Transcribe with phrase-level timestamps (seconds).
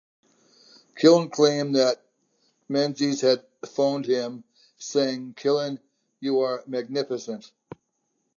[0.95, 2.03] Killen claimed that
[2.67, 4.43] Menzies had phoned him,
[4.79, 5.77] saying Killen,
[6.19, 7.51] you are magnificent!